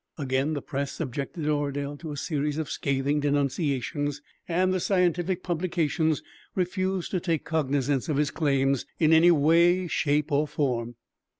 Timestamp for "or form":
10.31-10.95